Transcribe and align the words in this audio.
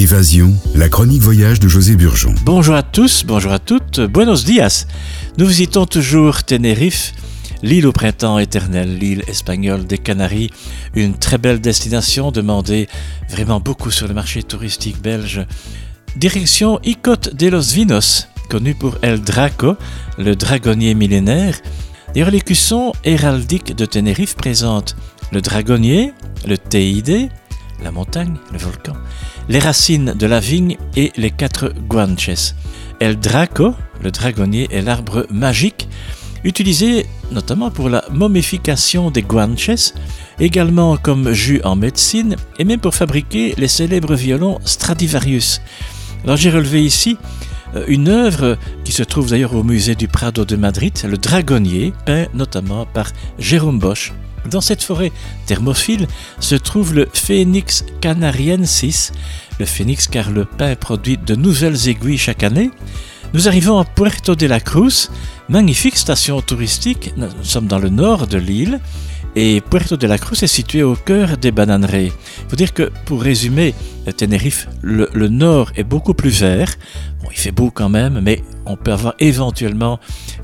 Évasion, 0.00 0.54
la 0.74 0.88
chronique 0.88 1.20
voyage 1.20 1.60
de 1.60 1.68
José 1.68 1.94
Burgeon. 1.94 2.34
Bonjour 2.42 2.74
à 2.74 2.82
tous, 2.82 3.22
bonjour 3.26 3.52
à 3.52 3.58
toutes, 3.58 4.00
buenos 4.00 4.46
dias. 4.46 4.86
Nous 5.36 5.44
visitons 5.44 5.84
toujours 5.84 6.42
Tenerife, 6.42 7.12
l'île 7.62 7.86
au 7.86 7.92
printemps 7.92 8.38
éternel, 8.38 8.96
l'île 8.96 9.22
espagnole 9.28 9.86
des 9.86 9.98
Canaries, 9.98 10.48
une 10.94 11.18
très 11.18 11.36
belle 11.36 11.60
destination 11.60 12.30
demandée 12.30 12.88
vraiment 13.28 13.60
beaucoup 13.60 13.90
sur 13.90 14.08
le 14.08 14.14
marché 14.14 14.42
touristique 14.42 15.02
belge. 15.02 15.46
Direction 16.16 16.80
Icot 16.82 17.34
de 17.34 17.48
los 17.48 17.74
Vinos, 17.74 18.26
connu 18.48 18.74
pour 18.74 18.96
El 19.02 19.20
Draco, 19.20 19.76
le 20.16 20.34
dragonnier 20.34 20.94
millénaire. 20.94 21.60
D'ailleurs, 22.14 22.30
l'écusson 22.30 22.94
héraldique 23.04 23.76
de 23.76 23.84
Tenerife 23.84 24.34
présente 24.34 24.96
le 25.30 25.42
dragonnier, 25.42 26.14
le 26.46 26.56
TID, 26.56 27.28
la 27.82 27.90
montagne, 27.90 28.36
le 28.52 28.58
volcan, 28.58 28.94
les 29.50 29.58
racines 29.58 30.14
de 30.16 30.26
la 30.26 30.38
vigne 30.38 30.76
et 30.96 31.10
les 31.16 31.32
quatre 31.32 31.72
guanches. 31.88 32.54
El 33.00 33.18
Draco, 33.18 33.74
le 34.00 34.12
dragonnier, 34.12 34.68
est 34.70 34.80
l'arbre 34.80 35.26
magique 35.28 35.88
utilisé 36.44 37.04
notamment 37.32 37.72
pour 37.72 37.88
la 37.88 38.04
momification 38.12 39.10
des 39.10 39.22
guanches, 39.22 39.92
également 40.38 40.96
comme 40.96 41.32
jus 41.32 41.60
en 41.64 41.74
médecine 41.74 42.36
et 42.60 42.64
même 42.64 42.78
pour 42.78 42.94
fabriquer 42.94 43.54
les 43.58 43.66
célèbres 43.66 44.14
violons 44.14 44.60
Stradivarius. 44.64 45.60
Alors 46.22 46.36
j'ai 46.36 46.50
relevé 46.50 46.84
ici 46.84 47.16
une 47.86 48.08
œuvre 48.08 48.58
qui 48.84 48.92
se 48.92 49.02
trouve 49.02 49.30
d'ailleurs 49.30 49.54
au 49.54 49.62
musée 49.62 49.94
du 49.94 50.08
Prado 50.08 50.44
de 50.44 50.56
Madrid, 50.56 50.92
le 51.08 51.18
dragonnier, 51.18 51.92
peint 52.06 52.26
notamment 52.34 52.86
par 52.86 53.10
Jérôme 53.38 53.78
Bosch. 53.78 54.12
Dans 54.50 54.60
cette 54.60 54.82
forêt 54.82 55.12
thermophile 55.46 56.06
se 56.40 56.54
trouve 56.54 56.94
le 56.94 57.08
Phoenix 57.12 57.84
canariensis, 58.00 59.12
le 59.58 59.66
phénix 59.66 60.08
car 60.08 60.30
le 60.30 60.44
pain 60.44 60.74
produit 60.76 61.18
de 61.18 61.34
nouvelles 61.34 61.88
aiguilles 61.88 62.18
chaque 62.18 62.42
année. 62.42 62.70
Nous 63.32 63.46
arrivons 63.46 63.78
à 63.78 63.84
Puerto 63.84 64.34
de 64.34 64.46
la 64.46 64.58
Cruz, 64.58 65.08
magnifique 65.48 65.96
station 65.96 66.40
touristique. 66.40 67.12
Nous 67.16 67.28
sommes 67.42 67.68
dans 67.68 67.78
le 67.78 67.88
nord 67.88 68.26
de 68.26 68.38
l'île 68.38 68.80
et 69.36 69.60
Puerto 69.60 69.96
de 69.96 70.06
la 70.08 70.18
Cruz 70.18 70.42
est 70.42 70.48
situé 70.48 70.82
au 70.82 70.96
cœur 70.96 71.38
des 71.38 71.52
bananeraies. 71.52 72.10
Il 72.42 72.50
faut 72.50 72.56
dire 72.56 72.74
que, 72.74 72.90
pour 73.04 73.22
résumer, 73.22 73.72
Tenerife, 74.16 74.68
le, 74.82 75.08
le, 75.12 75.28
nord 75.28 75.70
est 75.76 75.84
beaucoup 75.84 76.12
plus 76.12 76.40
vert. 76.40 76.74
Bon, 77.22 77.28
il 77.30 77.38
fait 77.38 77.52
beau 77.52 77.70
quand 77.70 77.88
même, 77.88 78.18
mais 78.20 78.42
on 78.66 78.76
peut 78.76 78.92
avoir 78.92 79.14
éventuellement 79.20 80.00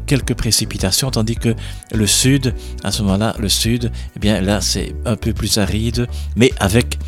quelques 0.06 0.34
précipitations, 0.34 1.10
tandis 1.10 1.34
que 1.34 1.56
le 1.92 2.06
sud, 2.06 2.54
à 2.84 2.92
ce 2.92 3.02
moment-là, 3.02 3.34
le 3.40 3.48
sud, 3.48 3.90
eh 4.14 4.18
bien 4.20 4.40
là, 4.40 4.60
c'est 4.60 4.94
un 5.04 5.16
peu 5.16 5.32
plus 5.32 5.58
aride, 5.58 6.06
mais 6.36 6.52
avec 6.60 7.00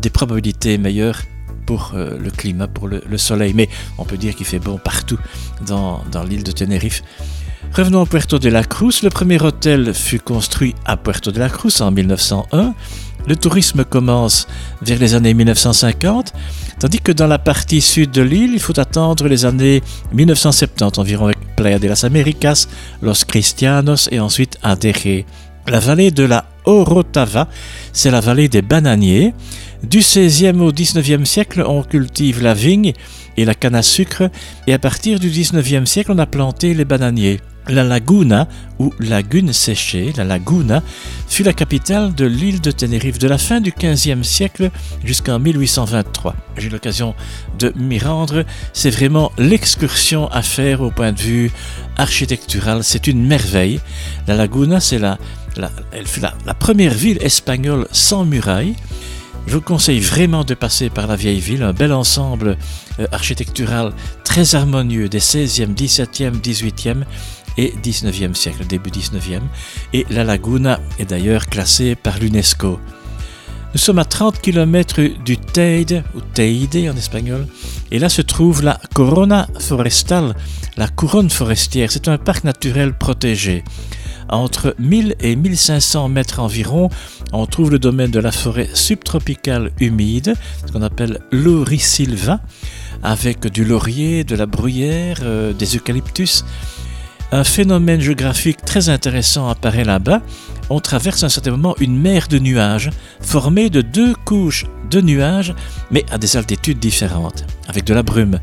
des 0.00 0.10
probabilités 0.10 0.78
meilleures 0.78 1.22
pour 1.66 1.92
euh, 1.94 2.16
le 2.18 2.30
climat, 2.30 2.68
pour 2.68 2.88
le, 2.88 3.02
le, 3.06 3.18
soleil. 3.18 3.52
Mais 3.54 3.68
on 3.98 4.04
peut 4.04 4.16
dire 4.16 4.34
qu'il 4.34 4.46
fait 4.46 4.58
bon 4.58 4.78
partout 4.78 5.18
dans, 5.66 6.02
l'île 6.28 6.44
de 6.44 6.52
Tenerife. 6.52 7.02
Revenons 7.72 8.02
à 8.02 8.06
Puerto 8.06 8.38
de 8.38 8.48
la 8.48 8.64
Cruz. 8.64 9.02
Le 9.02 9.10
premier 9.10 9.42
hôtel 9.42 9.92
fut 9.92 10.20
construit 10.20 10.74
à 10.84 10.96
Puerto 10.96 11.32
de 11.32 11.38
la 11.38 11.50
Cruz 11.50 11.80
en 11.80 11.90
1901. 11.90 12.74
Le 13.26 13.34
tourisme 13.34 13.84
commence 13.84 14.46
vers 14.82 15.00
les 15.00 15.14
années 15.14 15.34
1950, 15.34 16.32
tandis 16.78 17.00
que 17.00 17.10
dans 17.10 17.26
la 17.26 17.40
partie 17.40 17.80
sud 17.80 18.12
de 18.12 18.22
l'île, 18.22 18.52
il 18.52 18.60
faut 18.60 18.78
attendre 18.78 19.26
les 19.26 19.44
années 19.44 19.82
1970 20.12 21.00
environ 21.00 21.24
avec 21.24 21.38
Playa 21.56 21.80
de 21.80 21.88
las 21.88 22.04
Américas, 22.04 22.68
Los 23.02 23.24
Cristianos 23.26 24.08
et 24.12 24.20
ensuite 24.20 24.58
Adere. 24.62 25.24
La 25.66 25.80
vallée 25.80 26.12
de 26.12 26.22
la 26.22 26.44
Orotava, 26.66 27.48
c'est 27.92 28.10
la 28.10 28.20
vallée 28.20 28.48
des 28.48 28.62
bananiers. 28.62 29.34
Du 29.82 30.00
16e 30.00 30.60
au 30.60 30.72
19e 30.72 31.24
siècle, 31.24 31.64
on 31.66 31.82
cultive 31.82 32.42
la 32.42 32.54
vigne 32.54 32.92
et 33.36 33.44
la 33.44 33.54
canne 33.54 33.74
à 33.74 33.82
sucre, 33.82 34.30
et 34.66 34.72
à 34.72 34.78
partir 34.78 35.20
du 35.20 35.30
19e 35.30 35.86
siècle, 35.86 36.12
on 36.12 36.18
a 36.18 36.26
planté 36.26 36.74
les 36.74 36.84
bananiers. 36.84 37.40
La 37.68 37.82
Laguna, 37.82 38.46
ou 38.78 38.92
lagune 39.00 39.52
séchée, 39.52 40.12
la 40.16 40.24
Laguna, 40.24 40.82
fut 41.28 41.42
la 41.42 41.52
capitale 41.52 42.14
de 42.14 42.24
l'île 42.24 42.60
de 42.60 42.70
Tenerife 42.70 43.18
de 43.18 43.26
la 43.26 43.38
fin 43.38 43.60
du 43.60 43.72
XVe 43.72 44.22
siècle 44.22 44.70
jusqu'en 45.04 45.38
1823. 45.38 46.34
J'ai 46.56 46.68
eu 46.68 46.70
l'occasion 46.70 47.14
de 47.58 47.72
m'y 47.76 47.98
rendre. 47.98 48.44
C'est 48.72 48.90
vraiment 48.90 49.32
l'excursion 49.36 50.28
à 50.28 50.42
faire 50.42 50.80
au 50.80 50.90
point 50.90 51.12
de 51.12 51.20
vue 51.20 51.50
architectural. 51.96 52.84
C'est 52.84 53.08
une 53.08 53.26
merveille. 53.26 53.80
La 54.28 54.36
Laguna, 54.36 54.78
c'est 54.78 54.98
la, 54.98 55.18
la, 55.56 55.70
elle 55.92 56.06
fut 56.06 56.20
la, 56.20 56.34
la 56.46 56.54
première 56.54 56.94
ville 56.94 57.18
espagnole 57.20 57.88
sans 57.90 58.24
murailles. 58.24 58.76
Je 59.46 59.54
vous 59.54 59.60
conseille 59.60 60.00
vraiment 60.00 60.42
de 60.42 60.54
passer 60.54 60.90
par 60.90 61.06
la 61.06 61.14
vieille 61.14 61.38
ville, 61.38 61.62
un 61.62 61.72
bel 61.72 61.92
ensemble 61.92 62.56
euh, 62.98 63.06
architectural 63.12 63.92
très 64.36 64.54
harmonieux 64.54 65.08
des 65.08 65.18
16e, 65.18 65.74
17e, 65.74 66.42
18e 66.42 67.04
et 67.56 67.72
19e 67.82 68.34
siècle, 68.34 68.66
début 68.66 68.90
19e. 68.90 69.40
Et 69.94 70.04
la 70.10 70.24
laguna 70.24 70.78
est 70.98 71.06
d'ailleurs 71.06 71.46
classée 71.46 71.94
par 71.94 72.18
l'UNESCO. 72.18 72.78
Nous 73.72 73.78
sommes 73.78 73.98
à 73.98 74.04
30 74.04 74.42
km 74.42 75.00
du 75.24 75.38
Teide, 75.38 76.04
ou 76.14 76.20
Teide 76.20 76.90
en 76.92 76.96
espagnol, 76.98 77.46
et 77.90 77.98
là 77.98 78.10
se 78.10 78.20
trouve 78.20 78.62
la 78.62 78.78
Corona 78.92 79.48
Forestal, 79.58 80.36
la 80.76 80.88
couronne 80.88 81.30
forestière. 81.30 81.90
C'est 81.90 82.08
un 82.08 82.18
parc 82.18 82.44
naturel 82.44 82.92
protégé. 82.92 83.64
Entre 84.28 84.74
1000 84.78 85.14
et 85.20 85.36
1500 85.36 86.08
mètres 86.08 86.40
environ, 86.40 86.88
on 87.32 87.46
trouve 87.46 87.70
le 87.70 87.78
domaine 87.78 88.10
de 88.10 88.18
la 88.18 88.32
forêt 88.32 88.68
subtropicale 88.74 89.70
humide, 89.80 90.34
ce 90.66 90.72
qu'on 90.72 90.82
appelle 90.82 91.20
l'Orisilva, 91.30 92.40
avec 93.02 93.46
du 93.46 93.64
laurier, 93.64 94.24
de 94.24 94.34
la 94.34 94.46
bruyère, 94.46 95.18
euh, 95.22 95.52
des 95.52 95.76
eucalyptus. 95.76 96.44
Un 97.32 97.44
phénomène 97.44 98.00
géographique 98.00 98.64
très 98.64 98.88
intéressant 98.88 99.48
apparaît 99.48 99.84
là-bas. 99.84 100.22
On 100.70 100.80
traverse 100.80 101.22
à 101.22 101.26
un 101.26 101.28
certain 101.28 101.50
moment 101.52 101.74
une 101.80 101.98
mer 101.98 102.28
de 102.28 102.38
nuages 102.38 102.90
formée 103.20 103.68
de 103.68 103.80
deux 103.80 104.14
couches 104.24 104.66
de 104.90 105.00
nuages, 105.00 105.54
mais 105.90 106.04
à 106.10 106.18
des 106.18 106.36
altitudes 106.36 106.78
différentes, 106.78 107.44
avec 107.68 107.84
de 107.84 107.94
la 107.94 108.02
brume. 108.02 108.38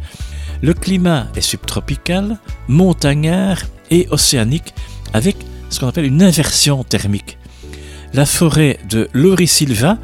Le 0.62 0.74
climat 0.74 1.28
est 1.36 1.42
subtropical, 1.42 2.38
montagnard 2.68 3.60
et 3.90 4.08
océanique, 4.12 4.74
avec 5.14 5.38
ce 5.74 5.80
qu'on 5.80 5.88
appelle 5.88 6.06
une 6.06 6.22
inversion 6.22 6.84
thermique. 6.84 7.38
La 8.14 8.28
forêt 8.28 8.78
de 8.90 9.10
Lorisilva, 9.14 9.98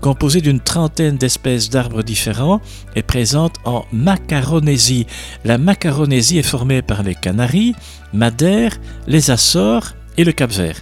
composée 0.00 0.40
d'une 0.40 0.60
trentaine 0.60 1.16
d'espèces 1.16 1.68
d'arbres 1.68 2.02
différents, 2.02 2.60
est 2.94 3.02
présente 3.02 3.56
en 3.64 3.84
Macaronésie. 3.92 5.06
La 5.44 5.58
Macaronésie 5.58 6.38
est 6.38 6.44
formée 6.44 6.80
par 6.80 7.02
les 7.02 7.16
Canaries, 7.16 7.74
Madère, 8.12 8.76
les 9.08 9.32
Açores 9.32 9.94
et 10.16 10.22
le 10.22 10.30
Cap-Vert. 10.30 10.80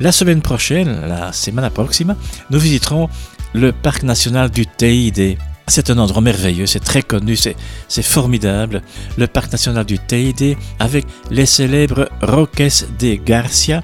La 0.00 0.10
semaine 0.10 0.42
prochaine, 0.42 1.06
la 1.06 1.32
Semana 1.32 1.70
Proxima, 1.70 2.16
nous 2.50 2.58
visiterons 2.58 3.08
le 3.52 3.72
parc 3.72 4.02
national 4.02 4.50
du 4.50 4.66
Teide. 4.66 5.38
C'est 5.68 5.90
un 5.90 5.98
endroit 5.98 6.22
merveilleux, 6.22 6.66
c'est 6.66 6.80
très 6.80 7.02
connu, 7.02 7.36
c'est 7.36 8.02
formidable. 8.02 8.82
Le 9.16 9.26
parc 9.26 9.52
national 9.52 9.84
du 9.84 9.98
Teide 9.98 10.56
avec 10.78 11.06
les 11.30 11.46
célèbres 11.46 12.08
Roques 12.22 12.84
de 12.98 13.14
Garcia, 13.14 13.82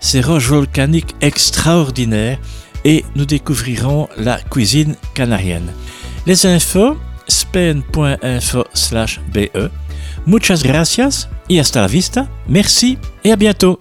ces 0.00 0.20
roches 0.20 0.48
volcaniques 0.48 1.14
extraordinaires 1.20 2.38
et 2.84 3.04
nous 3.14 3.24
découvrirons 3.24 4.08
la 4.16 4.38
cuisine 4.38 4.96
canarienne. 5.14 5.72
Les 6.26 6.46
infos, 6.46 6.96
spen.info 7.28 8.64
be. 9.32 9.70
Muchas 10.26 10.62
gracias 10.62 11.28
y 11.48 11.58
hasta 11.58 11.80
la 11.80 11.88
vista. 11.88 12.28
Merci 12.48 12.98
et 13.24 13.32
à 13.32 13.36
bientôt. 13.36 13.78